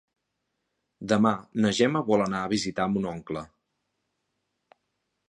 [1.11, 1.33] Demà
[1.65, 3.45] na Gemma vol anar a visitar mon oncle.